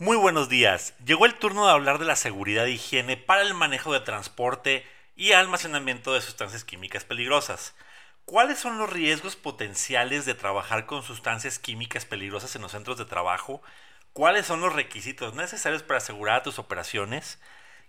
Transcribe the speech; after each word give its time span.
Muy 0.00 0.16
buenos 0.16 0.48
días. 0.48 0.94
Llegó 1.04 1.26
el 1.26 1.34
turno 1.34 1.66
de 1.66 1.72
hablar 1.72 1.98
de 1.98 2.04
la 2.04 2.14
seguridad 2.14 2.66
e 2.66 2.70
higiene 2.70 3.16
para 3.16 3.42
el 3.42 3.52
manejo 3.52 3.92
de 3.92 3.98
transporte 3.98 4.86
y 5.16 5.32
almacenamiento 5.32 6.14
de 6.14 6.20
sustancias 6.20 6.62
químicas 6.62 7.04
peligrosas. 7.04 7.74
¿Cuáles 8.24 8.60
son 8.60 8.78
los 8.78 8.88
riesgos 8.88 9.34
potenciales 9.34 10.24
de 10.24 10.34
trabajar 10.34 10.86
con 10.86 11.02
sustancias 11.02 11.58
químicas 11.58 12.04
peligrosas 12.04 12.54
en 12.54 12.62
los 12.62 12.70
centros 12.70 12.96
de 12.96 13.06
trabajo? 13.06 13.60
¿Cuáles 14.12 14.46
son 14.46 14.60
los 14.60 14.72
requisitos 14.72 15.34
necesarios 15.34 15.82
para 15.82 15.98
asegurar 15.98 16.44
tus 16.44 16.60
operaciones? 16.60 17.40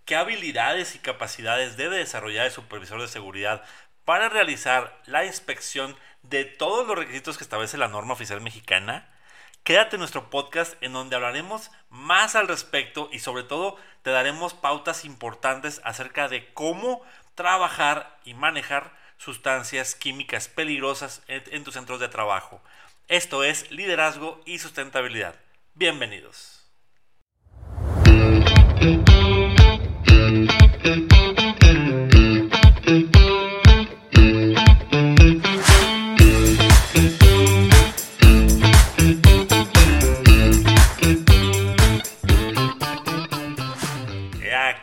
¿Qué 0.05 0.15
habilidades 0.15 0.95
y 0.95 0.99
capacidades 0.99 1.77
debe 1.77 1.97
desarrollar 1.97 2.47
el 2.47 2.51
supervisor 2.51 2.99
de 2.99 3.07
seguridad 3.07 3.63
para 4.03 4.29
realizar 4.29 4.99
la 5.05 5.25
inspección 5.25 5.95
de 6.23 6.45
todos 6.45 6.87
los 6.87 6.97
requisitos 6.97 7.37
que 7.37 7.43
establece 7.43 7.77
la 7.77 7.87
norma 7.87 8.13
oficial 8.13 8.41
mexicana? 8.41 9.07
Quédate 9.69 9.97
en 9.97 9.99
nuestro 9.99 10.31
podcast 10.31 10.81
en 10.81 10.93
donde 10.93 11.15
hablaremos 11.15 11.69
más 11.91 12.35
al 12.35 12.47
respecto 12.47 13.07
y 13.11 13.19
sobre 13.19 13.43
todo 13.43 13.75
te 14.01 14.09
daremos 14.09 14.55
pautas 14.55 15.05
importantes 15.05 15.79
acerca 15.83 16.27
de 16.27 16.51
cómo 16.55 17.03
trabajar 17.35 18.17
y 18.25 18.33
manejar 18.33 18.91
sustancias 19.17 19.93
químicas 19.93 20.47
peligrosas 20.47 21.21
en, 21.27 21.63
tus 21.63 21.75
centros 21.75 21.99
de 21.99 22.07
trabajo. 22.07 22.63
Esto 23.09 23.43
es 23.43 23.69
liderazgo 23.69 24.41
y 24.43 24.57
sustentabilidad. 24.57 25.35
Bienvenidos. 25.75 26.67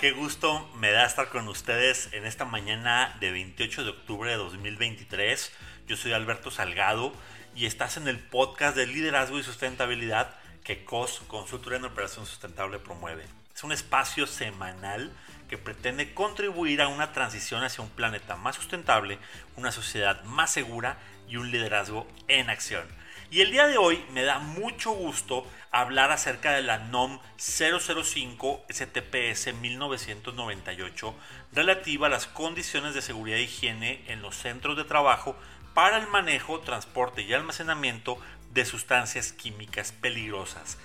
Qué 0.06 0.12
gusto 0.12 0.70
me 0.76 0.92
da 0.92 1.04
estar 1.04 1.30
con 1.30 1.48
ustedes 1.48 2.10
en 2.12 2.26
esta 2.26 2.44
mañana 2.44 3.16
de 3.18 3.32
28 3.32 3.82
de 3.82 3.90
octubre 3.90 4.30
de 4.30 4.36
2023. 4.36 5.50
Yo 5.88 5.96
soy 5.96 6.12
Alberto 6.12 6.52
Salgado 6.52 7.12
y 7.56 7.66
estás 7.66 7.96
en 7.96 8.06
el 8.06 8.20
podcast 8.20 8.76
de 8.76 8.86
liderazgo 8.86 9.36
y 9.36 9.42
sustentabilidad 9.42 10.36
que 10.62 10.84
COS, 10.84 11.22
Consultoría 11.26 11.80
en 11.80 11.86
Operación 11.86 12.24
Sustentable, 12.24 12.78
promueve. 12.78 13.24
Es 13.52 13.64
un 13.64 13.72
espacio 13.72 14.28
semanal 14.28 15.10
que 15.48 15.58
pretende 15.58 16.14
contribuir 16.14 16.82
a 16.82 16.86
una 16.86 17.10
transición 17.10 17.64
hacia 17.64 17.82
un 17.82 17.90
planeta 17.90 18.36
más 18.36 18.54
sustentable, 18.54 19.18
una 19.56 19.72
sociedad 19.72 20.22
más 20.22 20.52
segura 20.52 20.98
y 21.28 21.36
un 21.36 21.50
liderazgo 21.50 22.06
en 22.28 22.48
acción. 22.48 22.86
Y 23.28 23.40
el 23.40 23.50
día 23.50 23.66
de 23.66 23.76
hoy 23.76 24.04
me 24.12 24.22
da 24.22 24.38
mucho 24.38 24.92
gusto 24.92 25.44
hablar 25.72 26.12
acerca 26.12 26.52
de 26.52 26.62
la 26.62 26.78
NOM 26.78 27.18
005 27.38 28.66
STPS 28.70 29.52
1998 29.52 31.14
relativa 31.52 32.06
a 32.06 32.10
las 32.10 32.28
condiciones 32.28 32.94
de 32.94 33.02
seguridad 33.02 33.38
e 33.38 33.42
higiene 33.42 34.04
en 34.06 34.22
los 34.22 34.36
centros 34.36 34.76
de 34.76 34.84
trabajo 34.84 35.36
para 35.74 35.98
el 35.98 36.06
manejo, 36.06 36.60
transporte 36.60 37.22
y 37.22 37.32
almacenamiento 37.32 38.16
de 38.52 38.64
sustancias 38.64 39.32
químicas 39.32 39.90
peligrosas. 39.90 40.78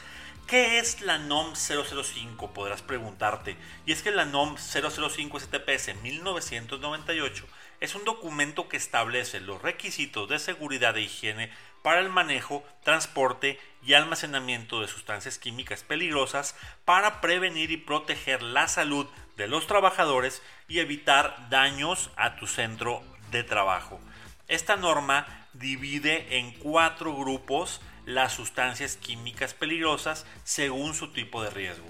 ¿Qué 0.48 0.80
es 0.80 1.00
la 1.02 1.20
NOM 1.20 1.54
005? 1.56 2.54
Podrás 2.54 2.82
preguntarte. 2.82 3.56
Y 3.86 3.94
es 3.94 4.02
que 4.02 4.12
la 4.12 4.26
NOM 4.26 4.58
005 4.58 5.40
STPS 5.40 5.96
1998 6.02 7.46
es 7.80 7.96
un 7.96 8.04
documento 8.04 8.68
que 8.68 8.76
establece 8.78 9.40
los 9.40 9.62
requisitos 9.62 10.28
de 10.28 10.40
seguridad 10.40 10.98
e 10.98 11.04
higiene 11.04 11.52
para 11.82 12.02
el 12.02 12.10
manejo, 12.10 12.64
transporte 12.84 13.60
y 13.84 13.94
almacenamiento 13.94 14.82
de 14.82 14.88
sustancias 14.88 15.38
químicas 15.38 15.84
peligrosas 15.84 16.56
para 16.86 17.22
prevenir 17.22 17.72
y 17.72 17.78
proteger 17.78 18.42
la 18.44 18.68
salud 18.68 19.08
de 19.38 19.48
los 19.48 19.68
trabajadores 19.68 20.42
y 20.68 20.80
evitar 20.80 21.50
daños 21.50 22.12
a 22.16 22.36
tu 22.36 22.48
centro 22.48 23.02
de 23.32 23.44
trabajo. 23.44 24.00
Esta 24.48 24.76
norma 24.76 25.48
divide 25.54 26.38
en 26.38 26.52
cuatro 26.54 27.16
grupos 27.16 27.82
las 28.06 28.34
sustancias 28.34 28.98
químicas 28.98 29.54
peligrosas 29.54 30.26
según 30.44 30.94
su 30.94 31.12
tipo 31.12 31.42
de 31.44 31.50
riesgo. 31.50 31.88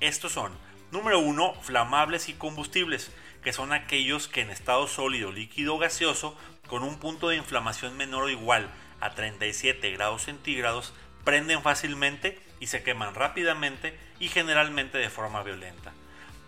Estos 0.00 0.32
son, 0.32 0.52
número 0.90 1.18
uno, 1.18 1.54
flamables 1.62 2.28
y 2.28 2.34
combustibles, 2.34 3.10
que 3.42 3.52
son 3.52 3.72
aquellos 3.72 4.28
que 4.28 4.40
en 4.40 4.50
estado 4.50 4.86
sólido, 4.86 5.32
líquido 5.32 5.74
o 5.74 5.78
gaseoso, 5.78 6.36
con 6.68 6.82
un 6.82 6.98
punto 6.98 7.28
de 7.28 7.36
inflamación 7.36 7.96
menor 7.96 8.24
o 8.24 8.30
igual 8.30 8.70
a 9.04 9.14
37 9.14 9.90
grados 9.90 10.22
centígrados 10.22 10.94
prenden 11.24 11.62
fácilmente 11.62 12.40
y 12.58 12.68
se 12.68 12.82
queman 12.82 13.14
rápidamente 13.14 13.98
y 14.18 14.28
generalmente 14.28 14.96
de 14.96 15.10
forma 15.10 15.42
violenta. 15.42 15.92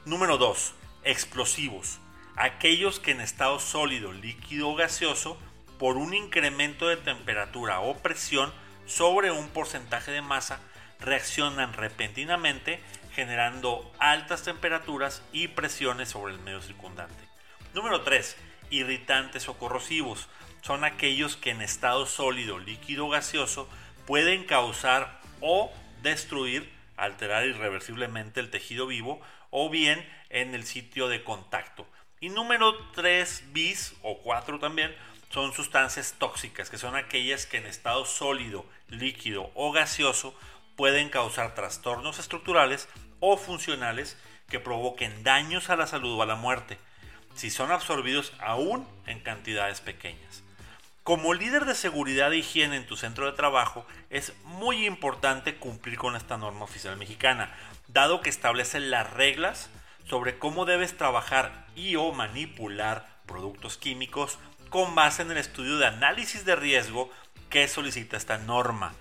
Número 0.07 0.39
2. 0.39 0.75
Explosivos. 1.05 1.99
Aquellos 2.35 2.99
que 2.99 3.11
en 3.11 3.21
estado 3.21 3.61
sólido, 3.61 4.13
líquido 4.13 4.71
o 4.71 4.75
gaseoso, 4.75 5.39
por 5.79 5.99
un 5.99 6.15
incremento 6.15 6.89
de 6.89 6.97
temperatura 6.97 7.81
o 7.81 7.99
presión 7.99 8.51
sobre 8.87 9.31
un 9.31 9.49
porcentaje 9.51 10.11
de 10.11 10.23
masa, 10.23 10.59
reaccionan 10.99 11.75
repentinamente 11.75 12.81
generando 13.13 13.93
altas 13.99 14.45
temperaturas 14.45 15.23
y 15.33 15.49
presiones 15.49 16.09
sobre 16.09 16.33
el 16.33 16.41
medio 16.41 16.63
circundante. 16.63 17.23
Número 17.75 18.01
3. 18.01 18.35
Irritantes 18.71 19.47
o 19.49 19.59
corrosivos 19.59 20.29
son 20.67 20.83
aquellos 20.83 21.37
que 21.37 21.51
en 21.51 21.63
estado 21.63 22.07
sólido, 22.07 22.59
líquido 22.59 23.07
o 23.07 23.09
gaseoso 23.09 23.69
pueden 24.05 24.43
causar 24.43 25.21
o 25.41 25.73
destruir, 26.03 26.69
alterar 26.97 27.47
irreversiblemente 27.47 28.41
el 28.41 28.51
tejido 28.51 28.89
vivo 28.89 29.21
o 29.51 29.71
bien 29.71 30.05
en 30.29 30.57
el 30.57 30.65
sitio 30.65 31.07
de 31.07 31.23
contacto. 31.23 31.87
Y 32.19 32.31
número 32.31 32.77
3 32.95 33.53
bis 33.53 33.95
o 34.03 34.19
4 34.19 34.59
también 34.59 34.93
son 35.31 35.53
sustancias 35.53 36.17
tóxicas, 36.19 36.69
que 36.69 36.79
son 36.79 36.97
aquellas 36.97 37.47
que 37.47 37.59
en 37.59 37.67
estado 37.67 38.05
sólido, 38.05 38.67
líquido 38.89 39.53
o 39.55 39.71
gaseoso 39.71 40.37
pueden 40.75 41.11
causar 41.11 41.55
trastornos 41.55 42.19
estructurales 42.19 42.89
o 43.21 43.37
funcionales 43.37 44.17
que 44.49 44.59
provoquen 44.59 45.23
daños 45.23 45.71
a 45.71 45.77
la 45.77 45.87
salud 45.87 46.19
o 46.19 46.23
a 46.23 46.27
la 46.27 46.35
muerte, 46.35 46.77
si 47.37 47.51
son 47.51 47.71
absorbidos 47.71 48.33
aún 48.41 48.85
en 49.07 49.21
cantidades 49.21 49.81
pequeñas. 49.81 50.43
Como 51.07 51.35
líder 51.35 51.67
de 51.67 51.77
seguridad 51.77 52.33
e 52.33 52.39
higiene 52.39 52.75
en 52.75 52.85
tu 52.85 52.97
centro 52.97 53.27
de 53.27 53.33
trabajo, 53.37 53.87
es 54.11 54.33
muy 54.43 54.87
importante 54.87 55.55
cumplir 55.55 55.99
con 55.99 56.17
esta 56.17 56.37
norma 56.37 56.65
oficial 56.65 56.97
mexicana, 56.97 57.55
dado 57.87 58.23
que 58.23 58.29
establece 58.29 58.81
las 58.81 59.09
reglas 59.13 59.71
sobre 60.09 60.37
cómo 60.41 60.65
debes 60.65 60.97
trabajar 60.97 61.65
y 61.77 61.95
o 61.95 62.11
manipular 62.11 63.07
productos 63.25 63.77
químicos 63.77 64.37
con 64.69 64.97
base 64.97 65.23
en 65.23 65.31
el 65.31 65.37
estudio 65.37 65.79
de 65.79 65.87
análisis 65.87 66.45
de 66.45 66.57
riesgo 66.57 67.09
que 67.51 67.69
solicita 67.69 68.17
esta 68.17 68.39
norma. 68.39 68.93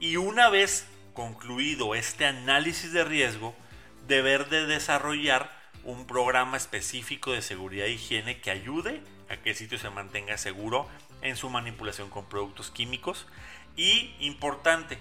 Y 0.00 0.16
una 0.16 0.50
vez 0.50 0.88
concluido 1.14 1.94
este 1.94 2.26
análisis 2.26 2.92
de 2.92 3.04
riesgo, 3.04 3.54
deber 4.08 4.48
de 4.48 4.66
desarrollar 4.66 5.59
un 5.84 6.06
programa 6.06 6.56
específico 6.56 7.32
de 7.32 7.42
seguridad 7.42 7.86
e 7.86 7.92
higiene 7.92 8.40
que 8.40 8.50
ayude 8.50 9.02
a 9.28 9.36
que 9.36 9.50
el 9.50 9.56
sitio 9.56 9.78
se 9.78 9.90
mantenga 9.90 10.36
seguro 10.38 10.88
en 11.22 11.36
su 11.36 11.48
manipulación 11.50 12.10
con 12.10 12.26
productos 12.26 12.70
químicos. 12.70 13.26
Y 13.76 14.14
importante, 14.20 14.98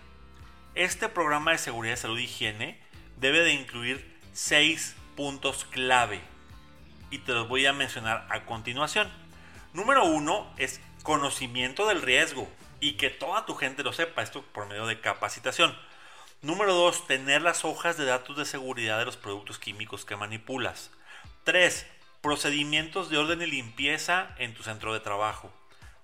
este 0.76 1.10
programa 1.10 1.52
de 1.52 1.58
seguridad, 1.58 1.96
salud 1.96 2.18
e 2.18 2.24
higiene 2.24 2.80
debe 3.18 3.40
de 3.40 3.54
incluir 3.54 4.20
seis 4.34 4.96
puntos 5.16 5.66
clave 5.66 6.22
y 7.12 7.20
te 7.20 7.34
los 7.34 7.48
voy 7.48 7.66
a 7.66 7.74
mencionar 7.74 8.28
a 8.30 8.46
continuación. 8.46 9.10
Número 9.74 10.06
uno 10.06 10.48
es 10.58 10.80
conocimiento 11.04 11.88
del 11.88 12.02
riesgo 12.02 12.48
y 12.80 12.94
que 12.94 13.10
toda 13.10 13.46
tu 13.46 13.56
gente 13.56 13.84
lo 13.84 13.94
sepa, 13.94 14.22
esto 14.22 14.44
por 14.54 14.68
medio 14.68 14.86
de 14.86 15.00
capacitación. 15.02 15.76
Número 16.42 16.74
dos, 16.74 17.06
tener 17.06 17.42
las 17.42 17.66
hojas 17.66 17.98
de 17.98 18.06
datos 18.06 18.38
de 18.38 18.46
seguridad 18.46 18.98
de 18.98 19.04
los 19.04 19.18
productos 19.18 19.60
químicos 19.60 20.06
que 20.06 20.16
manipulas. 20.16 20.90
3. 21.44 21.86
Procedimientos 22.22 23.10
de 23.10 23.18
orden 23.18 23.42
y 23.42 23.46
limpieza 23.46 24.30
en 24.38 24.54
tu 24.54 24.64
centro 24.64 24.94
de 24.94 25.02
trabajo. 25.02 25.52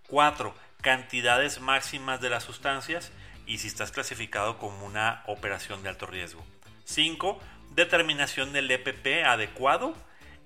4. 0.08 0.54
Cantidades 0.82 1.62
máximas 1.62 2.20
de 2.20 2.30
las 2.30 2.44
sustancias 2.44 3.14
y 3.48 3.60
si 3.60 3.68
estás 3.68 3.94
clasificado 3.94 4.58
como 4.58 4.86
una 4.86 5.24
operación 5.28 5.84
de 5.84 5.90
alto 5.90 6.06
riesgo. 6.06 6.44
5. 6.84 7.40
Determinación 7.72 8.52
del 8.52 8.70
EPP 8.70 9.26
adecuado. 9.26 9.96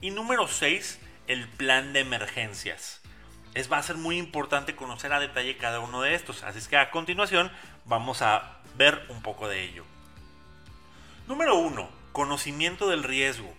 Y 0.01 0.11
número 0.11 0.47
6. 0.47 0.99
El 1.25 1.47
plan 1.47 1.93
de 1.93 2.01
emergencias. 2.01 3.01
Es, 3.55 3.71
va 3.71 3.79
a 3.79 3.83
ser 3.83 3.95
muy 3.95 4.19
importante 4.19 4.75
conocer 4.75 5.13
a 5.13 5.19
detalle 5.19 5.57
cada 5.57 5.79
uno 5.79 6.03
de 6.03 6.13
estos. 6.13 6.43
Así 6.43 6.59
es 6.59 6.67
que 6.67 6.77
a 6.77 6.91
continuación 6.91 7.51
vamos 7.85 8.21
a 8.21 8.58
ver 8.79 9.05
un 9.09 9.21
poco 9.21 9.49
de 9.49 9.61
ello. 9.61 9.83
Número 11.27 11.57
1. 11.57 11.89
Conocimiento 12.13 12.87
del 12.89 13.03
riesgo. 13.03 13.53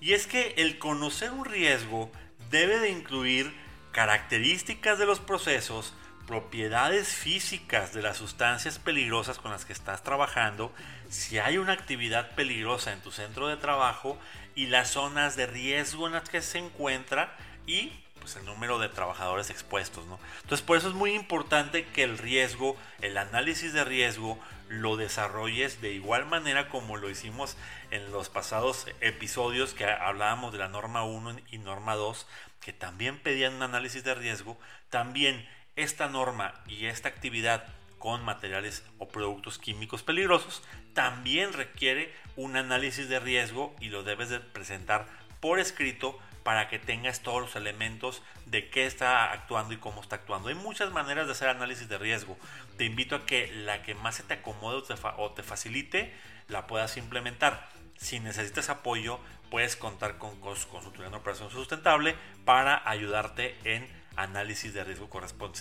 Y 0.00 0.12
es 0.12 0.26
que 0.26 0.54
el 0.58 0.78
conocer 0.78 1.30
un 1.30 1.44
riesgo 1.44 2.10
debe 2.50 2.80
de 2.80 2.90
incluir 2.90 3.54
características 3.92 4.98
de 4.98 5.06
los 5.06 5.20
procesos, 5.20 5.94
propiedades 6.26 7.14
físicas 7.14 7.94
de 7.94 8.02
las 8.02 8.16
sustancias 8.16 8.80
peligrosas 8.80 9.38
con 9.38 9.52
las 9.52 9.64
que 9.64 9.72
estás 9.72 10.02
trabajando, 10.02 10.72
si 11.08 11.38
hay 11.38 11.58
una 11.58 11.72
actividad 11.72 12.34
peligrosa 12.34 12.92
en 12.92 13.00
tu 13.02 13.12
centro 13.12 13.46
de 13.46 13.56
trabajo 13.56 14.18
y 14.56 14.66
las 14.66 14.90
zonas 14.90 15.36
de 15.36 15.46
riesgo 15.46 16.08
en 16.08 16.14
las 16.14 16.28
que 16.28 16.42
se 16.42 16.58
encuentra 16.58 17.36
y 17.68 17.92
pues, 18.26 18.34
el 18.34 18.44
número 18.44 18.80
de 18.80 18.88
trabajadores 18.88 19.50
expuestos. 19.50 20.04
Entonces 20.42 20.66
por 20.66 20.76
eso 20.76 20.88
es 20.88 20.94
muy 20.94 21.14
importante 21.14 21.84
que 21.86 22.02
el 22.02 22.18
riesgo, 22.18 22.76
el 23.00 23.18
análisis 23.18 23.72
de 23.72 23.84
riesgo, 23.84 24.36
lo 24.68 24.96
desarrolles 24.96 25.80
de 25.80 25.92
igual 25.92 26.26
manera 26.26 26.68
como 26.68 26.96
lo 26.96 27.10
hicimos 27.10 27.56
en 27.90 28.10
los 28.10 28.28
pasados 28.28 28.86
episodios 29.00 29.74
que 29.74 29.84
hablábamos 29.84 30.52
de 30.52 30.58
la 30.58 30.68
norma 30.68 31.04
1 31.04 31.36
y 31.50 31.58
norma 31.58 31.94
2, 31.94 32.26
que 32.60 32.72
también 32.72 33.18
pedían 33.18 33.54
un 33.54 33.62
análisis 33.62 34.02
de 34.04 34.14
riesgo, 34.14 34.58
también 34.90 35.48
esta 35.76 36.08
norma 36.08 36.54
y 36.66 36.86
esta 36.86 37.08
actividad 37.08 37.64
con 37.98 38.24
materiales 38.24 38.84
o 38.98 39.08
productos 39.08 39.58
químicos 39.58 40.02
peligrosos 40.02 40.62
también 40.94 41.52
requiere 41.52 42.12
un 42.36 42.56
análisis 42.56 43.08
de 43.08 43.20
riesgo 43.20 43.74
y 43.80 43.88
lo 43.88 44.02
debes 44.02 44.28
de 44.30 44.40
presentar 44.40 45.06
por 45.40 45.58
escrito 45.58 46.18
para 46.46 46.68
que 46.68 46.78
tengas 46.78 47.22
todos 47.22 47.40
los 47.40 47.56
elementos 47.56 48.22
de 48.44 48.70
qué 48.70 48.86
está 48.86 49.32
actuando 49.32 49.74
y 49.74 49.78
cómo 49.78 50.00
está 50.00 50.14
actuando. 50.14 50.48
Hay 50.48 50.54
muchas 50.54 50.92
maneras 50.92 51.26
de 51.26 51.32
hacer 51.32 51.48
análisis 51.48 51.88
de 51.88 51.98
riesgo. 51.98 52.38
Te 52.76 52.84
invito 52.84 53.16
a 53.16 53.26
que 53.26 53.48
la 53.52 53.82
que 53.82 53.96
más 53.96 54.14
se 54.14 54.22
te 54.22 54.34
acomode 54.34 54.80
o 55.16 55.32
te, 55.32 55.42
facilite 55.42 56.14
la 56.46 56.68
puedas 56.68 56.98
implementar. 56.98 57.68
Si 57.96 58.20
necesitas 58.20 58.70
apoyo, 58.70 59.18
puedes 59.50 59.74
contar 59.74 60.18
con 60.18 60.40
consultoría 60.40 61.08
en 61.08 61.14
operación 61.14 61.50
sustentable 61.50 62.14
para 62.44 62.80
ayudarte 62.88 63.56
en 63.64 63.84
análisis 64.14 64.72
de 64.72 64.84
riesgo 64.84 65.10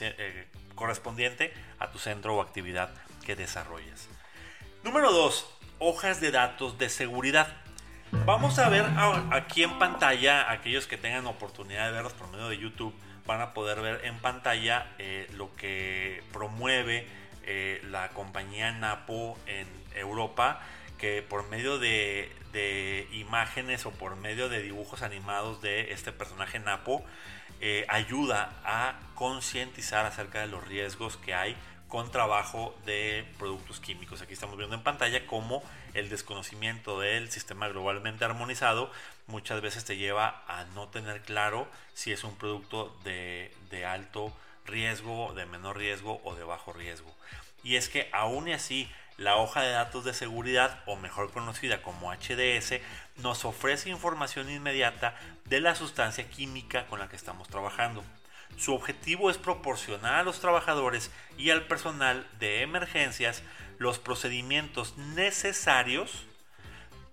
eh, 0.01 0.47
correspondiente 0.75 1.51
a 1.79 1.89
tu 1.89 1.97
centro 1.97 2.35
o 2.35 2.41
actividad 2.43 2.91
que 3.25 3.35
desarrolles. 3.35 4.07
Número 4.83 5.11
2. 5.11 5.47
Hojas 5.79 6.21
de 6.21 6.29
datos 6.29 6.77
de 6.77 6.89
seguridad. 6.89 7.64
Vamos 8.11 8.59
a 8.59 8.69
ver 8.69 8.85
aquí 9.31 9.63
en 9.63 9.77
pantalla, 9.79 10.51
aquellos 10.51 10.87
que 10.87 10.97
tengan 10.97 11.27
oportunidad 11.27 11.87
de 11.87 11.91
verlos 11.91 12.13
por 12.13 12.29
medio 12.29 12.49
de 12.49 12.57
YouTube, 12.57 12.93
van 13.25 13.41
a 13.41 13.53
poder 13.53 13.81
ver 13.81 14.05
en 14.05 14.17
pantalla 14.19 14.87
eh, 14.99 15.27
lo 15.33 15.53
que 15.55 16.23
promueve 16.31 17.07
eh, 17.43 17.81
la 17.89 18.09
compañía 18.09 18.71
Napo 18.71 19.37
en 19.47 19.67
Europa, 19.95 20.61
que 20.97 21.21
por 21.21 21.47
medio 21.49 21.77
de, 21.77 22.31
de, 22.53 23.07
imágenes 23.11 23.85
o 23.85 23.91
por 23.91 24.15
medio 24.15 24.49
de 24.49 24.61
dibujos 24.61 25.01
animados 25.01 25.61
de 25.61 25.91
este 25.91 26.11
personaje 26.11 26.59
Napo, 26.59 27.03
eh, 27.61 27.85
ayuda 27.89 28.53
a 28.63 28.99
concientizar 29.15 30.05
acerca 30.05 30.41
de 30.41 30.47
los 30.47 30.67
riesgos 30.67 31.17
que 31.17 31.33
hay 31.33 31.55
con 31.87 32.11
trabajo 32.11 32.75
de 32.85 33.25
productos 33.37 33.79
químicos. 33.79 34.21
Aquí 34.21 34.33
estamos 34.33 34.57
viendo 34.57 34.75
en 34.75 34.83
pantalla 34.83 35.25
cómo 35.27 35.63
el 35.93 36.09
desconocimiento 36.09 36.99
del 36.99 37.31
sistema 37.31 37.69
globalmente 37.69 38.25
armonizado 38.25 38.91
muchas 39.27 39.61
veces 39.61 39.85
te 39.85 39.97
lleva 39.97 40.43
a 40.47 40.65
no 40.75 40.89
tener 40.89 41.21
claro 41.21 41.67
si 41.93 42.11
es 42.11 42.23
un 42.23 42.35
producto 42.35 42.95
de, 43.03 43.53
de 43.69 43.85
alto 43.85 44.33
riesgo, 44.65 45.33
de 45.33 45.45
menor 45.45 45.77
riesgo 45.77 46.19
o 46.23 46.35
de 46.35 46.43
bajo 46.43 46.73
riesgo. 46.73 47.13
Y 47.65 47.75
es 47.75 47.89
que 47.89 48.09
aún 48.13 48.49
así 48.49 48.89
la 49.17 49.35
hoja 49.35 49.61
de 49.61 49.71
datos 49.71 50.05
de 50.05 50.13
seguridad, 50.13 50.81
o 50.85 50.95
mejor 50.95 51.31
conocida 51.31 51.81
como 51.81 52.13
HDS, 52.13 52.79
nos 53.17 53.43
ofrece 53.43 53.89
información 53.89 54.49
inmediata 54.49 55.15
de 55.45 55.59
la 55.59 55.75
sustancia 55.75 56.29
química 56.29 56.85
con 56.87 56.99
la 56.99 57.09
que 57.09 57.15
estamos 57.15 57.47
trabajando. 57.47 58.03
Su 58.57 58.73
objetivo 58.73 59.29
es 59.29 59.37
proporcionar 59.37 60.15
a 60.15 60.23
los 60.23 60.39
trabajadores 60.39 61.11
y 61.37 61.49
al 61.49 61.65
personal 61.65 62.27
de 62.39 62.61
emergencias 62.61 63.43
los 63.79 63.99
procedimientos 63.99 64.95
necesarios 64.97 66.23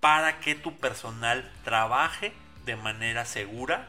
para 0.01 0.39
que 0.41 0.55
tu 0.55 0.77
personal 0.77 1.51
trabaje 1.65 2.33
de 2.65 2.77
manera 2.77 3.25
segura 3.25 3.89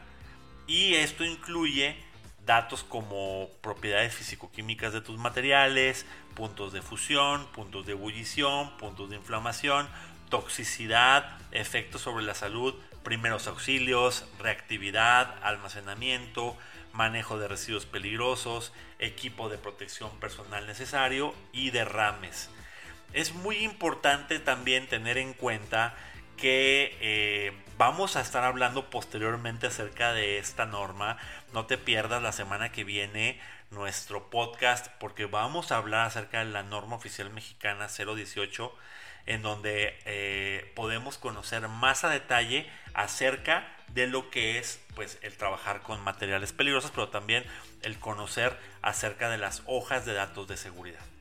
y 0.66 0.94
esto 0.94 1.24
incluye 1.24 1.96
datos 2.44 2.84
como 2.84 3.48
propiedades 3.60 4.14
físico-químicas 4.14 4.92
de 4.92 5.00
tus 5.00 5.18
materiales, 5.18 6.06
puntos 6.34 6.72
de 6.72 6.82
fusión, 6.82 7.46
puntos 7.52 7.86
de 7.86 7.92
ebullición, 7.92 8.76
puntos 8.76 9.10
de 9.10 9.16
inflamación, 9.16 9.88
toxicidad, 10.28 11.38
efectos 11.52 12.02
sobre 12.02 12.24
la 12.24 12.34
salud, 12.34 12.74
primeros 13.02 13.46
auxilios, 13.46 14.26
reactividad, 14.38 15.34
almacenamiento, 15.42 16.56
manejo 16.92 17.38
de 17.38 17.48
residuos 17.48 17.86
peligrosos, 17.86 18.72
equipo 18.98 19.48
de 19.48 19.58
protección 19.58 20.10
personal 20.20 20.66
necesario 20.66 21.34
y 21.52 21.70
derrames. 21.70 22.50
Es 23.12 23.34
muy 23.34 23.58
importante 23.58 24.38
también 24.38 24.88
tener 24.88 25.18
en 25.18 25.34
cuenta 25.34 25.94
que 26.36 26.96
eh, 27.00 27.52
vamos 27.76 28.16
a 28.16 28.20
estar 28.20 28.44
hablando 28.44 28.90
posteriormente 28.90 29.66
acerca 29.66 30.12
de 30.12 30.38
esta 30.38 30.66
norma. 30.66 31.16
No 31.52 31.66
te 31.66 31.78
pierdas 31.78 32.22
la 32.22 32.32
semana 32.32 32.72
que 32.72 32.84
viene 32.84 33.40
nuestro 33.70 34.30
podcast 34.30 34.88
porque 34.98 35.26
vamos 35.26 35.72
a 35.72 35.78
hablar 35.78 36.06
acerca 36.06 36.40
de 36.40 36.50
la 36.50 36.62
norma 36.62 36.96
oficial 36.96 37.30
mexicana 37.30 37.88
018 37.88 38.72
en 39.26 39.42
donde 39.42 39.98
eh, 40.04 40.72
podemos 40.76 41.18
conocer 41.18 41.66
más 41.68 42.04
a 42.04 42.10
detalle 42.10 42.70
acerca 42.92 43.66
de 43.88 44.06
lo 44.06 44.30
que 44.30 44.58
es 44.58 44.80
pues 44.94 45.18
el 45.22 45.36
trabajar 45.36 45.80
con 45.82 46.00
materiales 46.02 46.52
peligrosos 46.52 46.90
pero 46.90 47.08
también 47.08 47.44
el 47.82 47.98
conocer 47.98 48.56
acerca 48.82 49.30
de 49.30 49.38
las 49.38 49.62
hojas 49.66 50.04
de 50.04 50.12
datos 50.12 50.46
de 50.46 50.56
seguridad 50.56 51.13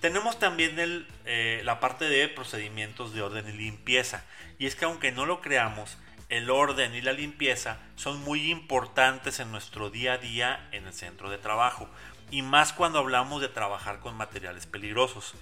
tenemos 0.00 0.38
también 0.38 1.06
eh, 1.24 1.62
la 1.64 1.80
parte 1.80 2.06
de 2.06 2.28
procedimientos 2.28 3.14
de 3.14 3.22
orden 3.22 3.48
y 3.48 3.52
limpieza 3.52 4.24
y 4.58 4.66
es 4.66 4.74
que 4.74 4.84
aunque 4.84 5.12
no 5.12 5.26
lo 5.26 5.40
creamos 5.40 5.98
el 6.28 6.48
orden 6.48 6.94
y 6.94 7.00
la 7.00 7.12
limpieza 7.12 7.78
son 7.96 8.20
muy 8.22 8.50
importantes 8.50 9.40
en 9.40 9.50
nuestro 9.50 9.90
día 9.90 10.14
a 10.14 10.18
día 10.18 10.68
en 10.72 10.86
el 10.86 10.92
centro 10.92 11.28
de 11.28 11.38
trabajo 11.38 11.88
y 12.30 12.42
más 12.42 12.72
cuando 12.72 12.98
hablamos 12.98 13.40
de 13.42 13.48
trabajar 13.48 13.98
con 14.00 14.16
materiales 14.16 14.66
peligrosos. 14.66 15.34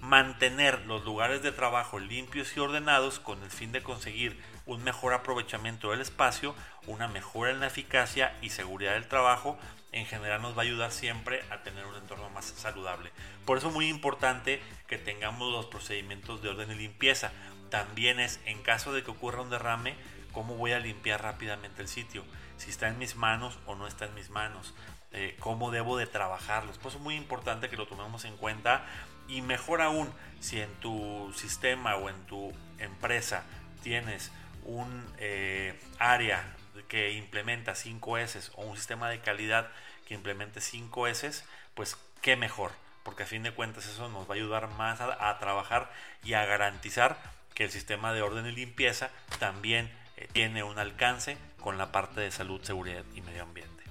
Mantener 0.00 0.84
los 0.86 1.04
lugares 1.04 1.42
de 1.42 1.52
trabajo 1.52 2.00
limpios 2.00 2.56
y 2.56 2.60
ordenados 2.60 3.20
con 3.20 3.40
el 3.42 3.50
fin 3.50 3.70
de 3.70 3.82
conseguir 3.82 4.36
un 4.66 4.82
mejor 4.82 5.14
aprovechamiento 5.14 5.90
del 5.90 6.00
espacio, 6.00 6.56
una 6.86 7.06
mejora 7.06 7.52
en 7.52 7.60
la 7.60 7.68
eficacia 7.68 8.36
y 8.42 8.50
seguridad 8.50 8.94
del 8.94 9.06
trabajo, 9.06 9.58
en 9.92 10.06
general 10.06 10.40
nos 10.40 10.56
va 10.56 10.62
a 10.62 10.64
ayudar 10.64 10.90
siempre 10.90 11.42
a 11.50 11.62
tener 11.62 11.86
un 11.86 11.94
entorno 11.96 12.30
más 12.30 12.46
saludable. 12.46 13.10
Por 13.44 13.58
eso 13.58 13.68
es 13.68 13.74
muy 13.74 13.88
importante 13.88 14.60
que 14.86 14.98
tengamos 14.98 15.52
los 15.52 15.66
procedimientos 15.66 16.42
de 16.42 16.48
orden 16.48 16.72
y 16.72 16.74
limpieza. 16.74 17.30
También 17.70 18.18
es 18.18 18.40
en 18.46 18.62
caso 18.62 18.92
de 18.92 19.02
que 19.02 19.10
ocurra 19.10 19.42
un 19.42 19.50
derrame, 19.50 19.94
cómo 20.32 20.56
voy 20.56 20.72
a 20.72 20.78
limpiar 20.78 21.22
rápidamente 21.22 21.82
el 21.82 21.88
sitio, 21.88 22.24
si 22.56 22.70
está 22.70 22.88
en 22.88 22.98
mis 22.98 23.16
manos 23.16 23.58
o 23.66 23.74
no 23.74 23.86
está 23.86 24.06
en 24.06 24.14
mis 24.14 24.30
manos, 24.30 24.74
eh, 25.12 25.36
cómo 25.40 25.70
debo 25.70 25.98
de 25.98 26.06
trabajarlos. 26.06 26.78
Pues 26.78 26.94
es 26.94 27.00
muy 27.00 27.16
importante 27.16 27.68
que 27.68 27.76
lo 27.76 27.86
tomemos 27.86 28.24
en 28.24 28.36
cuenta 28.36 28.86
y 29.28 29.42
mejor 29.42 29.82
aún, 29.82 30.10
si 30.40 30.60
en 30.60 30.72
tu 30.74 31.32
sistema 31.34 31.96
o 31.96 32.08
en 32.08 32.26
tu 32.26 32.52
empresa 32.78 33.44
tienes 33.82 34.32
un 34.64 35.06
eh, 35.18 35.78
área 35.98 36.56
que 36.92 37.12
implementa 37.12 37.72
5S 37.72 38.50
o 38.56 38.66
un 38.66 38.76
sistema 38.76 39.08
de 39.08 39.20
calidad 39.20 39.70
que 40.06 40.12
implemente 40.12 40.60
5S, 40.60 41.42
pues 41.72 41.96
qué 42.20 42.36
mejor, 42.36 42.72
porque 43.02 43.22
a 43.22 43.26
fin 43.26 43.42
de 43.42 43.50
cuentas 43.50 43.86
eso 43.86 44.10
nos 44.10 44.28
va 44.28 44.34
a 44.34 44.36
ayudar 44.36 44.68
más 44.68 45.00
a 45.00 45.38
trabajar 45.38 45.90
y 46.22 46.34
a 46.34 46.44
garantizar 46.44 47.16
que 47.54 47.64
el 47.64 47.70
sistema 47.70 48.12
de 48.12 48.20
orden 48.20 48.44
y 48.44 48.52
limpieza 48.52 49.08
también 49.38 49.90
tiene 50.34 50.64
un 50.64 50.78
alcance 50.78 51.38
con 51.60 51.78
la 51.78 51.92
parte 51.92 52.20
de 52.20 52.30
salud, 52.30 52.62
seguridad 52.62 53.04
y 53.14 53.22
medio 53.22 53.44
ambiente. 53.44 53.81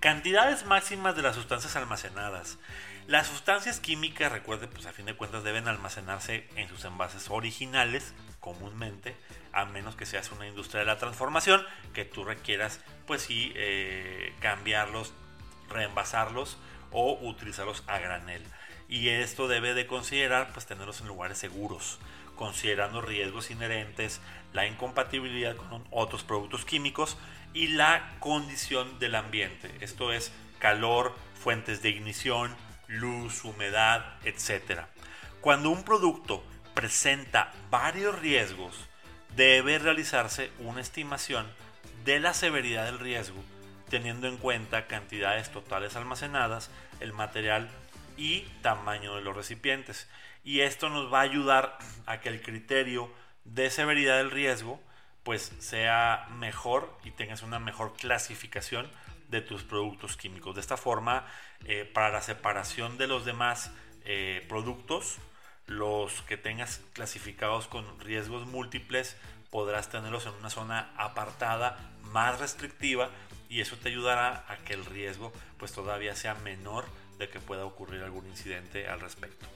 Cantidades 0.00 0.64
máximas 0.64 1.16
de 1.16 1.22
las 1.22 1.34
sustancias 1.34 1.74
almacenadas. 1.74 2.58
Las 3.08 3.26
sustancias 3.26 3.80
químicas, 3.80 4.30
recuerde, 4.30 4.68
pues 4.68 4.86
a 4.86 4.92
fin 4.92 5.06
de 5.06 5.16
cuentas 5.16 5.42
deben 5.42 5.66
almacenarse 5.66 6.46
en 6.54 6.68
sus 6.68 6.84
envases 6.84 7.30
originales, 7.30 8.14
comúnmente, 8.38 9.16
a 9.52 9.64
menos 9.64 9.96
que 9.96 10.06
seas 10.06 10.30
una 10.30 10.46
industria 10.46 10.80
de 10.80 10.86
la 10.86 10.98
transformación, 10.98 11.66
que 11.94 12.04
tú 12.04 12.22
requieras, 12.22 12.80
pues 13.08 13.22
sí, 13.22 13.52
eh, 13.56 14.32
cambiarlos, 14.38 15.12
reenvasarlos 15.68 16.58
o 16.92 17.18
utilizarlos 17.20 17.82
a 17.88 17.98
granel. 17.98 18.44
Y 18.88 19.08
esto 19.08 19.48
debe 19.48 19.74
de 19.74 19.88
considerar, 19.88 20.52
pues 20.52 20.66
tenerlos 20.66 21.00
en 21.00 21.08
lugares 21.08 21.38
seguros 21.38 21.98
considerando 22.38 23.02
riesgos 23.02 23.50
inherentes, 23.50 24.20
la 24.52 24.66
incompatibilidad 24.66 25.56
con 25.56 25.84
otros 25.90 26.22
productos 26.22 26.64
químicos 26.64 27.18
y 27.54 27.68
la 27.68 28.16
condición 28.20 28.98
del 28.98 29.14
ambiente. 29.14 29.70
Esto 29.80 30.12
es 30.12 30.32
calor, 30.58 31.14
fuentes 31.34 31.82
de 31.82 31.90
ignición, 31.90 32.54
luz, 32.86 33.44
humedad, 33.44 34.16
etc. 34.24 34.82
Cuando 35.40 35.70
un 35.70 35.84
producto 35.84 36.44
presenta 36.74 37.52
varios 37.70 38.18
riesgos, 38.18 38.76
debe 39.36 39.78
realizarse 39.78 40.50
una 40.58 40.80
estimación 40.80 41.46
de 42.04 42.20
la 42.20 42.34
severidad 42.34 42.86
del 42.86 42.98
riesgo 42.98 43.42
teniendo 43.88 44.28
en 44.28 44.36
cuenta 44.36 44.86
cantidades 44.86 45.50
totales 45.50 45.96
almacenadas, 45.96 46.70
el 47.00 47.12
material 47.12 47.68
y 48.16 48.40
tamaño 48.62 49.16
de 49.16 49.22
los 49.22 49.36
recipientes. 49.36 50.08
Y 50.44 50.60
esto 50.60 50.88
nos 50.88 51.12
va 51.12 51.20
a 51.20 51.22
ayudar 51.22 51.78
a 52.06 52.20
que 52.20 52.28
el 52.28 52.42
criterio 52.42 53.12
de 53.44 53.70
severidad 53.70 54.18
del 54.18 54.30
riesgo 54.30 54.80
pues 55.28 55.52
sea 55.58 56.26
mejor 56.38 56.90
y 57.04 57.10
tengas 57.10 57.42
una 57.42 57.58
mejor 57.58 57.92
clasificación 57.92 58.90
de 59.28 59.42
tus 59.42 59.62
productos 59.62 60.16
químicos. 60.16 60.54
De 60.54 60.62
esta 60.62 60.78
forma, 60.78 61.26
eh, 61.66 61.84
para 61.84 62.08
la 62.08 62.22
separación 62.22 62.96
de 62.96 63.08
los 63.08 63.26
demás 63.26 63.70
eh, 64.06 64.42
productos, 64.48 65.18
los 65.66 66.22
que 66.22 66.38
tengas 66.38 66.80
clasificados 66.94 67.68
con 67.68 68.00
riesgos 68.00 68.46
múltiples, 68.46 69.18
podrás 69.50 69.90
tenerlos 69.90 70.24
en 70.24 70.32
una 70.32 70.48
zona 70.48 70.94
apartada 70.96 71.76
más 72.04 72.40
restrictiva 72.40 73.10
y 73.50 73.60
eso 73.60 73.76
te 73.76 73.90
ayudará 73.90 74.46
a 74.48 74.56
que 74.64 74.72
el 74.72 74.86
riesgo 74.86 75.30
pues 75.58 75.72
todavía 75.72 76.16
sea 76.16 76.36
menor 76.36 76.86
de 77.18 77.28
que 77.28 77.38
pueda 77.38 77.66
ocurrir 77.66 78.02
algún 78.02 78.26
incidente 78.28 78.88
al 78.88 79.00
respecto. 79.00 79.46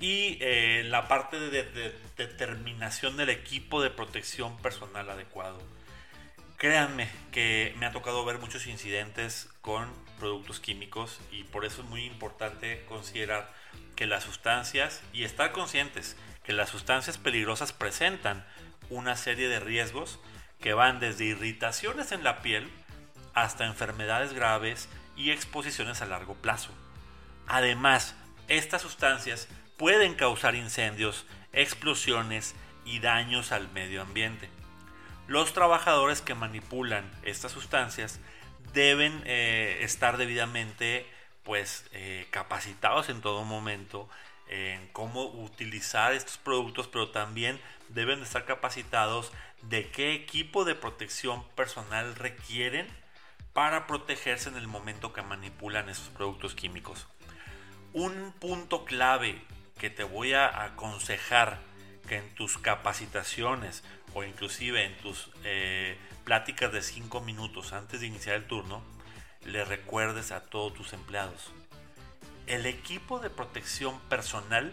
Y 0.00 0.38
eh, 0.40 0.84
la 0.84 1.08
parte 1.08 1.38
de, 1.38 1.94
determinación 2.16 3.16
del 3.16 3.30
equipo 3.30 3.82
de 3.82 3.90
protección 3.90 4.56
personal 4.58 5.08
adecuado. 5.10 5.58
Créanme 6.58 7.08
que 7.32 7.74
me 7.78 7.86
ha 7.86 7.92
tocado 7.92 8.24
ver 8.24 8.38
muchos 8.38 8.66
incidentes 8.66 9.48
con 9.60 9.90
productos 10.18 10.60
químicos 10.60 11.20
y 11.30 11.44
por 11.44 11.64
eso 11.64 11.82
es 11.82 11.88
muy 11.88 12.04
importante 12.04 12.84
considerar 12.88 13.52
que 13.94 14.06
las 14.06 14.24
sustancias 14.24 15.02
y 15.12 15.24
estar 15.24 15.52
conscientes 15.52 16.16
que 16.44 16.52
las 16.52 16.70
sustancias 16.70 17.18
peligrosas 17.18 17.72
presentan 17.72 18.46
una 18.88 19.16
serie 19.16 19.48
de 19.48 19.60
riesgos 19.60 20.20
que 20.60 20.74
van 20.74 21.00
desde 21.00 21.24
irritaciones 21.24 22.12
en 22.12 22.22
la 22.22 22.40
piel 22.40 22.70
hasta 23.34 23.66
enfermedades 23.66 24.32
graves 24.32 24.88
y 25.16 25.30
exposiciones 25.30 26.02
a 26.02 26.06
largo 26.06 26.34
plazo. 26.34 26.70
Además, 27.48 28.14
estas 28.48 28.82
sustancias 28.82 29.48
pueden 29.76 30.14
causar 30.14 30.54
incendios, 30.54 31.26
explosiones 31.52 32.54
y 32.84 33.00
daños 33.00 33.52
al 33.52 33.70
medio 33.72 34.02
ambiente. 34.02 34.48
Los 35.26 35.52
trabajadores 35.52 36.22
que 36.22 36.34
manipulan 36.34 37.10
estas 37.22 37.52
sustancias 37.52 38.20
deben 38.72 39.22
eh, 39.26 39.78
estar 39.82 40.16
debidamente 40.16 41.06
pues, 41.42 41.84
eh, 41.92 42.26
capacitados 42.30 43.08
en 43.08 43.20
todo 43.20 43.44
momento 43.44 44.08
en 44.48 44.86
cómo 44.92 45.24
utilizar 45.24 46.12
estos 46.12 46.38
productos, 46.38 46.86
pero 46.86 47.10
también 47.10 47.60
deben 47.88 48.22
estar 48.22 48.44
capacitados 48.44 49.32
de 49.62 49.90
qué 49.90 50.14
equipo 50.14 50.64
de 50.64 50.74
protección 50.74 51.46
personal 51.50 52.14
requieren 52.14 52.86
para 53.52 53.86
protegerse 53.86 54.48
en 54.48 54.56
el 54.56 54.68
momento 54.68 55.12
que 55.12 55.22
manipulan 55.22 55.88
esos 55.88 56.08
productos 56.10 56.54
químicos. 56.54 57.06
Un 57.92 58.32
punto 58.38 58.84
clave 58.84 59.42
que 59.78 59.90
te 59.90 60.04
voy 60.04 60.32
a 60.32 60.64
aconsejar 60.64 61.60
que 62.08 62.16
en 62.18 62.34
tus 62.34 62.58
capacitaciones 62.58 63.84
o 64.14 64.24
inclusive 64.24 64.84
en 64.84 64.96
tus 64.98 65.30
eh, 65.44 65.98
pláticas 66.24 66.72
de 66.72 66.82
5 66.82 67.20
minutos 67.20 67.72
antes 67.72 68.00
de 68.00 68.06
iniciar 68.06 68.36
el 68.36 68.46
turno, 68.46 68.82
le 69.44 69.64
recuerdes 69.64 70.32
a 70.32 70.42
todos 70.42 70.74
tus 70.74 70.92
empleados. 70.92 71.52
El 72.46 72.66
equipo 72.66 73.18
de 73.18 73.30
protección 73.30 73.98
personal 74.08 74.72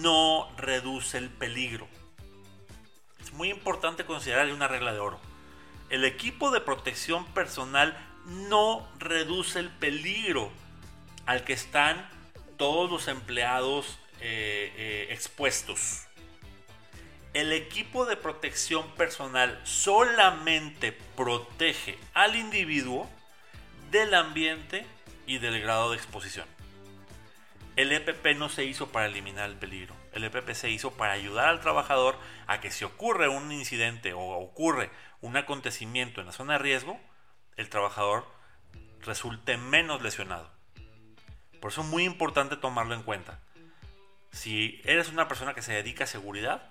no 0.00 0.50
reduce 0.56 1.18
el 1.18 1.30
peligro. 1.30 1.88
Es 3.20 3.32
muy 3.32 3.50
importante 3.50 4.04
considerar 4.04 4.50
una 4.52 4.68
regla 4.68 4.92
de 4.92 5.00
oro 5.00 5.20
el 5.90 6.04
equipo 6.04 6.50
de 6.50 6.60
protección 6.60 7.24
personal 7.26 7.96
no 8.26 8.88
reduce 8.98 9.58
el 9.58 9.70
peligro 9.70 10.50
al 11.26 11.44
que 11.44 11.52
están 11.52 12.08
todos 12.56 12.90
los 12.90 13.08
empleados 13.08 13.98
eh, 14.26 14.72
eh, 14.78 15.06
expuestos. 15.10 16.06
El 17.34 17.52
equipo 17.52 18.06
de 18.06 18.16
protección 18.16 18.90
personal 18.92 19.60
solamente 19.64 20.92
protege 20.92 21.98
al 22.14 22.34
individuo 22.34 23.06
del 23.90 24.14
ambiente 24.14 24.86
y 25.26 25.36
del 25.40 25.60
grado 25.60 25.90
de 25.90 25.98
exposición. 25.98 26.46
El 27.76 27.92
EPP 27.92 28.38
no 28.38 28.48
se 28.48 28.64
hizo 28.64 28.88
para 28.88 29.04
eliminar 29.04 29.50
el 29.50 29.56
peligro. 29.56 29.94
El 30.12 30.24
EPP 30.24 30.52
se 30.52 30.70
hizo 30.70 30.92
para 30.92 31.12
ayudar 31.12 31.48
al 31.48 31.60
trabajador 31.60 32.16
a 32.46 32.60
que 32.60 32.70
si 32.70 32.84
ocurre 32.84 33.28
un 33.28 33.52
incidente 33.52 34.14
o 34.14 34.22
ocurre 34.22 34.90
un 35.20 35.36
acontecimiento 35.36 36.22
en 36.22 36.28
la 36.28 36.32
zona 36.32 36.54
de 36.54 36.60
riesgo, 36.60 36.98
el 37.56 37.68
trabajador 37.68 38.26
resulte 39.02 39.58
menos 39.58 40.00
lesionado. 40.00 40.50
Por 41.60 41.72
eso 41.72 41.82
es 41.82 41.88
muy 41.88 42.04
importante 42.04 42.56
tomarlo 42.56 42.94
en 42.94 43.02
cuenta. 43.02 43.43
Si 44.34 44.82
eres 44.84 45.10
una 45.10 45.28
persona 45.28 45.54
que 45.54 45.62
se 45.62 45.72
dedica 45.72 46.04
a 46.04 46.08
seguridad, 46.08 46.68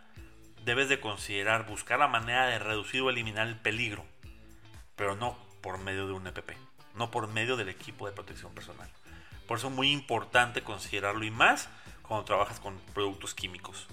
debes 0.65 0.89
de 0.89 0.99
considerar 0.99 1.65
buscar 1.65 1.97
la 1.97 2.09
manera 2.09 2.45
de 2.47 2.59
reducir 2.59 3.01
o 3.01 3.09
eliminar 3.09 3.47
el 3.47 3.55
peligro, 3.55 4.05
pero 4.97 5.15
no 5.15 5.37
por 5.61 5.77
medio 5.77 6.05
de 6.05 6.11
un 6.11 6.27
EPP, 6.27 6.51
no 6.95 7.09
por 7.09 7.29
medio 7.29 7.55
del 7.55 7.69
equipo 7.69 8.05
de 8.05 8.11
protección 8.11 8.53
personal. 8.53 8.89
Por 9.47 9.59
eso 9.59 9.69
es 9.69 9.73
muy 9.73 9.91
importante 9.91 10.61
considerarlo 10.61 11.23
y 11.23 11.31
más 11.31 11.69
cuando 12.01 12.25
trabajas 12.25 12.59
con 12.59 12.77
productos 12.93 13.33
químicos. 13.33 13.87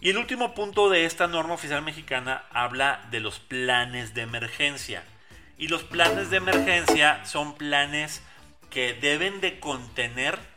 Y 0.00 0.10
el 0.10 0.16
último 0.16 0.54
punto 0.54 0.88
de 0.88 1.04
esta 1.04 1.26
norma 1.26 1.54
oficial 1.54 1.82
mexicana 1.82 2.44
habla 2.52 3.08
de 3.10 3.18
los 3.18 3.40
planes 3.40 4.14
de 4.14 4.22
emergencia. 4.22 5.02
Y 5.58 5.66
los 5.66 5.82
planes 5.82 6.30
de 6.30 6.36
emergencia 6.36 7.24
son 7.24 7.56
planes 7.56 8.22
que 8.70 8.94
deben 8.94 9.40
de 9.40 9.58
contener 9.58 10.53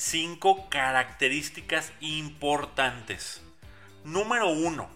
cinco 0.00 0.70
características 0.70 1.92
importantes. 2.00 3.42
Número 4.02 4.48
uno, 4.48 4.88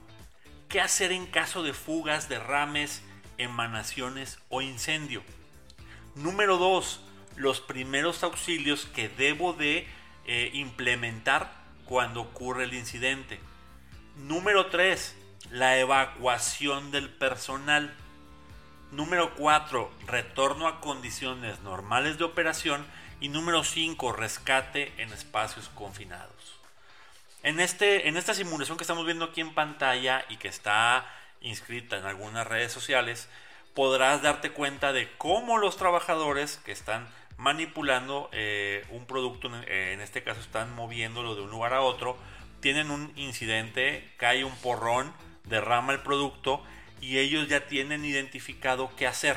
¿qué 0.71 0.81
hacer 0.81 1.13
en 1.13 1.27
caso 1.27 1.63
de 1.63 1.75
fugas, 1.75 2.31
derrames, 2.31 3.03
emanaciones 3.37 4.39
o 4.49 4.63
incendio? 4.63 5.23
Número 6.15 6.57
dos, 6.57 7.03
los 7.37 7.61
primeros 7.61 8.23
auxilios 8.25 8.87
que 8.87 9.11
debo 9.11 9.53
de 9.53 9.87
eh, 10.25 10.51
implementar 10.55 11.53
cuando 11.85 12.23
ocurre 12.23 12.65
el 12.65 12.73
incidente. 12.73 13.41
Número 14.17 14.69
3. 14.71 15.17
La 15.51 15.79
evacuación 15.79 16.91
del 16.91 17.11
personal. 17.11 17.95
Número 18.95 19.35
4. 19.35 19.91
Retorno 20.07 20.69
a 20.69 20.81
condiciones 20.81 21.59
normales 21.63 22.17
de 22.17 22.23
operación. 22.23 22.87
Y 23.19 23.29
número 23.29 23.65
5. 23.65 24.13
Rescate 24.13 24.93
en 24.99 25.13
espacios 25.13 25.69
confinados. 25.71 26.61
En, 27.43 27.59
este, 27.59 28.09
en 28.09 28.17
esta 28.17 28.35
simulación 28.35 28.79
que 28.79 28.85
estamos 28.85 29.05
viendo 29.05 29.25
aquí 29.25 29.41
en 29.41 29.53
pantalla 29.53 30.25
y 30.29 30.37
que 30.37 30.47
está 30.47 31.11
inscrita 31.41 31.99
en 31.99 32.05
algunas 32.05 32.47
redes 32.47 32.71
sociales, 32.71 33.29
podrás 33.75 34.23
darte 34.23 34.53
cuenta 34.53 34.93
de 34.93 35.11
cómo 35.19 35.59
los 35.59 35.77
trabajadores 35.77 36.59
que 36.59 36.71
están 36.71 37.09
manipulando 37.37 38.31
eh, 38.31 38.87
un 38.91 39.07
producto, 39.07 39.51
en 39.67 40.01
este 40.01 40.23
caso 40.23 40.41
están 40.41 40.73
moviéndolo 40.73 41.35
de 41.35 41.43
un 41.43 41.51
lugar 41.51 41.75
a 41.75 41.81
otro, 41.81 42.17
tienen 42.61 42.93
un 42.93 43.13
incidente, 43.17 44.09
cae 44.19 44.45
un 44.45 44.55
porrón, 44.59 45.13
derrama 45.45 45.93
el 45.93 46.01
producto 46.01 46.63
y 47.05 47.19
ellos 47.19 47.49
ya 47.49 47.67
tienen 47.67 48.05
identificado 48.05 48.91
qué 48.97 49.07
hacer, 49.07 49.37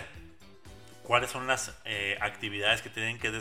cuáles 1.04 1.30
son 1.30 1.48
las 1.48 1.78
eh, 1.84 2.18
actividades 2.22 2.82
que 2.82 2.90
tienen 2.90 3.20
que 3.20 3.32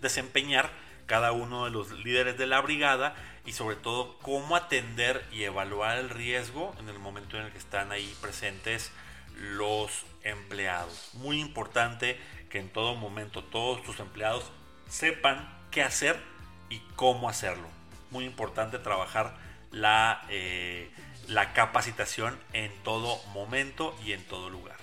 desempeñar 0.00 0.70
cada 1.06 1.32
uno 1.32 1.64
de 1.64 1.72
los 1.72 1.90
líderes 1.90 2.38
de 2.38 2.46
la 2.46 2.60
brigada 2.60 3.16
y 3.44 3.52
sobre 3.52 3.74
todo 3.74 4.16
cómo 4.18 4.54
atender 4.54 5.26
y 5.32 5.42
evaluar 5.42 5.98
el 5.98 6.10
riesgo 6.10 6.72
en 6.78 6.88
el 6.88 7.00
momento 7.00 7.36
en 7.36 7.46
el 7.46 7.52
que 7.52 7.58
están 7.58 7.90
ahí 7.90 8.14
presentes 8.20 8.92
los 9.34 10.04
empleados. 10.22 11.10
Muy 11.14 11.40
importante 11.40 12.16
que 12.50 12.60
en 12.60 12.68
todo 12.68 12.94
momento 12.94 13.42
todos 13.42 13.82
tus 13.82 13.98
empleados 13.98 14.44
sepan 14.88 15.52
qué 15.72 15.82
hacer 15.82 16.16
y 16.70 16.78
cómo 16.94 17.28
hacerlo 17.28 17.68
muy 18.10 18.24
importante 18.24 18.78
trabajar 18.78 19.36
la, 19.70 20.22
eh, 20.30 20.90
la 21.28 21.52
capacitación 21.52 22.38
en 22.52 22.72
todo 22.82 23.22
momento 23.34 23.96
y 24.04 24.12
en 24.12 24.24
todo 24.24 24.50
lugar. 24.50 24.76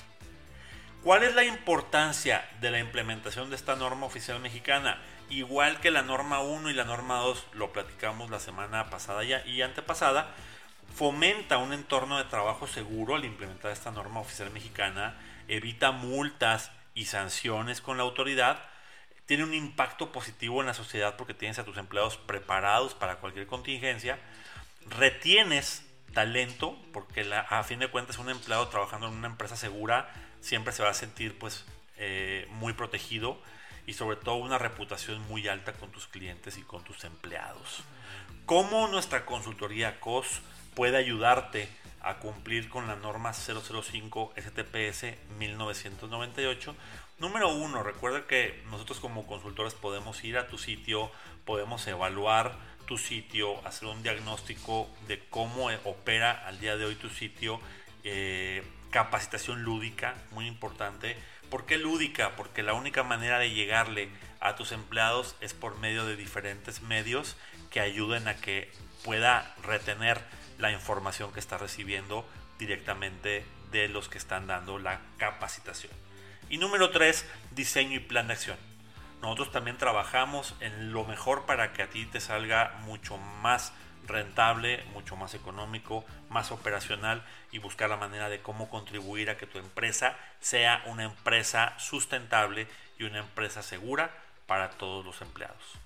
¿Cuál 1.03 1.23
es 1.23 1.35
la 1.35 1.43
importancia 1.43 2.47
de 2.61 2.71
la 2.71 2.79
implementación 2.79 3.49
de 3.49 3.55
esta 3.55 3.75
norma 3.75 4.05
oficial 4.05 4.39
mexicana? 4.39 4.99
Igual 5.29 5.79
que 5.79 5.91
la 5.91 6.01
norma 6.01 6.39
1 6.39 6.69
y 6.69 6.73
la 6.73 6.83
norma 6.83 7.17
2, 7.17 7.47
lo 7.53 7.71
platicamos 7.73 8.29
la 8.29 8.39
semana 8.39 8.89
pasada 8.89 9.23
y 9.23 9.61
antepasada, 9.61 10.33
fomenta 10.95 11.57
un 11.57 11.73
entorno 11.73 12.17
de 12.17 12.23
trabajo 12.23 12.67
seguro 12.67 13.15
al 13.15 13.25
implementar 13.25 13.71
esta 13.71 13.91
norma 13.91 14.19
oficial 14.19 14.49
mexicana, 14.51 15.15
evita 15.47 15.91
multas 15.91 16.71
y 16.95 17.05
sanciones 17.05 17.81
con 17.81 17.97
la 17.97 18.03
autoridad, 18.03 18.59
tiene 19.27 19.43
un 19.43 19.53
impacto 19.53 20.11
positivo 20.11 20.61
en 20.61 20.67
la 20.67 20.73
sociedad 20.73 21.17
porque 21.17 21.33
tienes 21.33 21.59
a 21.59 21.65
tus 21.65 21.77
empleados 21.77 22.17
preparados 22.17 22.95
para 22.95 23.17
cualquier 23.17 23.45
contingencia, 23.45 24.17
retienes 24.89 25.84
talento 26.15 26.75
porque 26.91 27.29
a 27.31 27.63
fin 27.63 27.77
de 27.77 27.89
cuentas 27.89 28.17
un 28.17 28.29
empleado 28.29 28.67
trabajando 28.69 29.07
en 29.07 29.13
una 29.13 29.27
empresa 29.27 29.55
segura 29.55 30.09
siempre 30.41 30.73
se 30.73 30.81
va 30.81 30.89
a 30.89 30.93
sentir 30.95 31.37
pues 31.37 31.65
eh, 31.97 32.47
muy 32.51 32.73
protegido 32.73 33.37
y 33.85 33.93
sobre 33.93 34.17
todo 34.17 34.35
una 34.35 34.57
reputación 34.57 35.21
muy 35.27 35.47
alta 35.47 35.73
con 35.73 35.91
tus 35.91 36.07
clientes 36.07 36.57
y 36.57 36.63
con 36.63 36.83
tus 36.83 37.03
empleados. 37.03 37.83
¿Cómo 38.45 38.87
nuestra 38.87 39.25
consultoría 39.25 39.99
COS 39.99 40.41
puede 40.73 40.97
ayudarte 40.97 41.67
a 42.01 42.17
cumplir 42.17 42.69
con 42.69 42.87
la 42.87 42.95
norma 42.95 43.33
005 43.33 44.33
STPS 44.37 45.15
1998? 45.37 46.75
Número 47.19 47.49
uno, 47.49 47.83
recuerda 47.83 48.25
que 48.27 48.63
nosotros 48.69 48.99
como 48.99 49.27
consultores 49.27 49.73
podemos 49.73 50.23
ir 50.23 50.37
a 50.37 50.47
tu 50.47 50.57
sitio, 50.57 51.11
podemos 51.45 51.85
evaluar 51.87 52.57
tu 52.85 52.97
sitio, 52.97 53.65
hacer 53.65 53.87
un 53.87 54.03
diagnóstico 54.03 54.89
de 55.07 55.19
cómo 55.29 55.69
opera 55.83 56.31
al 56.45 56.59
día 56.59 56.77
de 56.77 56.85
hoy 56.85 56.95
tu 56.95 57.09
sitio, 57.09 57.59
eh, 58.03 58.63
capacitación 58.91 59.63
lúdica, 59.63 60.15
muy 60.31 60.47
importante. 60.47 61.17
¿Por 61.49 61.65
qué 61.65 61.77
lúdica? 61.77 62.35
Porque 62.35 62.63
la 62.63 62.73
única 62.73 63.03
manera 63.03 63.39
de 63.39 63.51
llegarle 63.51 64.09
a 64.39 64.55
tus 64.55 64.71
empleados 64.71 65.35
es 65.41 65.53
por 65.53 65.77
medio 65.79 66.05
de 66.05 66.15
diferentes 66.15 66.81
medios 66.81 67.35
que 67.71 67.79
ayuden 67.79 68.27
a 68.27 68.35
que 68.35 68.71
pueda 69.03 69.55
retener 69.63 70.21
la 70.57 70.71
información 70.71 71.33
que 71.33 71.39
está 71.39 71.57
recibiendo 71.57 72.27
directamente 72.57 73.45
de 73.71 73.87
los 73.89 74.07
que 74.07 74.17
están 74.17 74.47
dando 74.47 74.79
la 74.79 75.01
capacitación. 75.17 75.91
Y 76.49 76.57
número 76.57 76.91
tres, 76.91 77.25
diseño 77.51 77.95
y 77.95 77.99
plan 77.99 78.27
de 78.27 78.33
acción. 78.33 78.74
Nosotros 79.25 79.51
también 79.51 79.77
trabajamos 79.77 80.53
en 80.59 80.93
lo 80.93 81.03
mejor 81.03 81.47
para 81.47 81.73
que 81.73 81.81
a 81.81 81.89
ti 81.89 82.05
te 82.05 82.21
salga 82.21 82.75
mucho 82.81 83.17
más 83.17 83.73
rentable, 84.05 84.83
mucho 84.93 85.15
más 85.15 85.33
económico, 85.33 86.05
más 86.29 86.51
operacional 86.51 87.25
y 87.51 87.57
buscar 87.57 87.89
la 87.89 87.97
manera 87.97 88.29
de 88.29 88.43
cómo 88.43 88.69
contribuir 88.69 89.31
a 89.31 89.37
que 89.37 89.47
tu 89.47 89.57
empresa 89.57 90.15
sea 90.41 90.83
una 90.85 91.05
empresa 91.05 91.73
sustentable 91.79 92.67
y 92.99 93.05
una 93.05 93.17
empresa 93.17 93.63
segura 93.63 94.11
para 94.45 94.69
todos 94.69 95.03
los 95.03 95.19
empleados. 95.23 95.79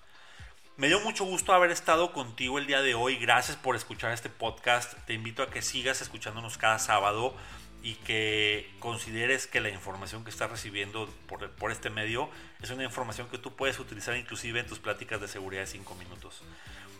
Me 0.76 0.90
dio 0.90 1.00
mucho 1.00 1.24
gusto 1.24 1.54
haber 1.54 1.72
estado 1.72 2.12
contigo 2.12 2.60
el 2.60 2.68
día 2.68 2.82
de 2.82 2.94
hoy. 2.94 3.16
Gracias 3.16 3.56
por 3.56 3.78
escuchar 3.78 4.12
este 4.12 4.30
podcast. 4.30 4.96
Te 5.06 5.14
invito 5.14 5.44
a 5.44 5.50
que 5.50 5.62
sigas 5.62 6.02
escuchándonos 6.02 6.58
cada 6.58 6.78
sábado 6.78 7.34
y 7.82 7.96
que 7.96 8.70
consideres 8.80 9.48
que 9.48 9.62
la 9.62 9.70
información 9.70 10.24
que 10.24 10.30
estás 10.30 10.52
recibiendo 10.52 11.10
por, 11.28 11.50
por, 11.52 11.72
este 11.72 11.90
medio 11.90 12.30
es 12.62 12.70
una 12.72 12.84
información 12.84 13.30
que 13.30 13.38
tú 13.38 13.56
puedes 13.56 13.80
utilizar 13.80 14.18
inclusive 14.18 14.60
en 14.60 14.68
tus 14.68 14.80
pláticas 14.80 15.22
de 15.22 15.28
seguridad 15.28 15.62
de 15.62 15.68
5 15.68 15.96
minutos. 15.96 16.42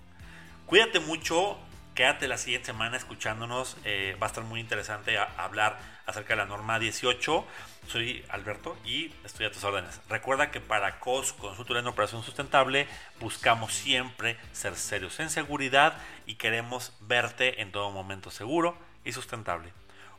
Cuídate 0.66 0.98
mucho, 1.00 1.58
Quédate 2.00 2.28
la 2.28 2.38
siguiente 2.38 2.68
semana 2.68 2.96
escuchándonos. 2.96 3.76
Eh, 3.84 4.16
va 4.18 4.26
a 4.26 4.28
estar 4.28 4.42
muy 4.42 4.58
interesante 4.58 5.18
hablar 5.18 5.78
acerca 6.06 6.30
de 6.30 6.38
la 6.38 6.46
norma 6.46 6.78
18. 6.78 7.46
Soy 7.88 8.24
Alberto 8.30 8.78
y 8.86 9.12
estoy 9.22 9.44
a 9.44 9.52
tus 9.52 9.64
órdenes. 9.64 10.00
Recuerda 10.08 10.50
que 10.50 10.62
para 10.62 10.98
COS, 10.98 11.34
Consultoría 11.34 11.82
en 11.82 11.88
Operación 11.88 12.22
Sustentable, 12.22 12.88
buscamos 13.20 13.74
siempre 13.74 14.38
ser 14.52 14.76
serios 14.76 15.20
en 15.20 15.28
seguridad 15.28 15.92
y 16.24 16.36
queremos 16.36 16.94
verte 17.00 17.60
en 17.60 17.70
todo 17.70 17.90
momento 17.90 18.30
seguro 18.30 18.78
y 19.04 19.12
sustentable. 19.12 19.70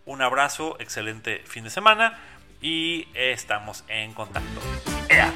Un 0.05 0.21
abrazo, 0.21 0.77
excelente 0.79 1.41
fin 1.47 1.63
de 1.63 1.71
semana 1.71 2.19
y 2.61 3.07
estamos 3.15 3.85
en 3.87 4.13
contacto. 4.13 4.61
¡Ea! 5.09 5.33